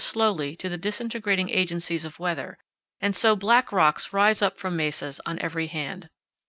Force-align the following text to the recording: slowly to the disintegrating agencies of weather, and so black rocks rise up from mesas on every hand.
slowly 0.03 0.55
to 0.55 0.67
the 0.67 0.79
disintegrating 0.79 1.51
agencies 1.51 2.03
of 2.03 2.17
weather, 2.17 2.57
and 2.99 3.15
so 3.15 3.35
black 3.35 3.71
rocks 3.71 4.11
rise 4.11 4.41
up 4.41 4.57
from 4.57 4.75
mesas 4.75 5.21
on 5.27 5.37
every 5.37 5.67
hand. 5.67 6.09